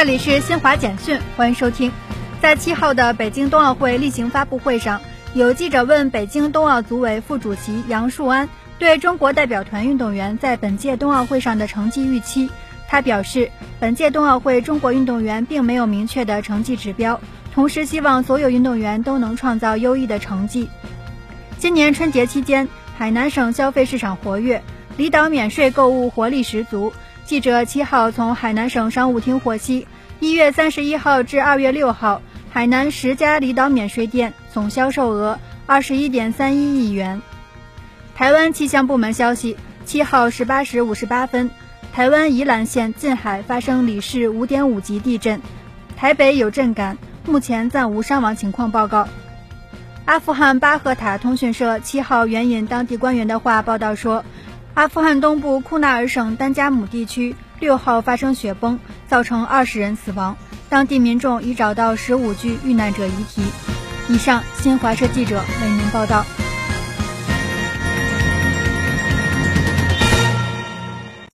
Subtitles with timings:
[0.00, 1.92] 这里是新华简讯，欢迎收听。
[2.40, 4.98] 在七号的北京冬奥会例行发布会上，
[5.34, 12.48] 有记者问北京冬奥组委副主席杨树安对中国代表团运动员在本届冬奥会上的成绩预期。
[12.88, 17.20] 他表示，本届冬奥会中国运动员并没有明确的成绩指标，
[17.52, 20.70] 同时希望所有运动员都能创造优异的成绩。
[21.58, 24.62] 今年春节期间，海南省消费市场活跃，
[24.96, 26.90] 离岛免税购物活力十足。
[27.30, 29.86] 记者七号从海南省商务厅获悉，
[30.18, 37.22] 一月三十一号至二月六号，海南十家离岛免税店总销售额二十一点三一亿元。
[38.16, 41.52] 台湾气象部门消息，七号十八时五十八分，
[41.92, 45.40] 台湾宜兰县近海发生里氏五点五级地震，
[45.96, 49.06] 台北有震感，目前暂无伤亡情况报告。
[50.04, 54.24] 阿富汗巴赫塔通讯社七号援引当地官员的话报道说。
[54.74, 60.36] 阿富汗东部库纳尔省丹加姆地区六号发生雪崩，造成二十人死亡。
[60.68, 63.42] 当地民众已找到十五具遇难者遗体。
[64.08, 66.24] 以上，新华社记者为您报道。